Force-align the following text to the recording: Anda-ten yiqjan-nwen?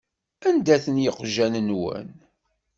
Anda-ten 0.47 0.97
yiqjan-nwen? 1.03 2.09